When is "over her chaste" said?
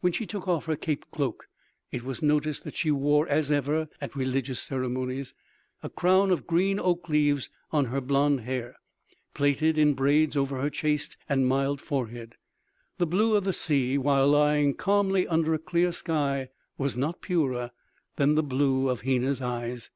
10.38-11.18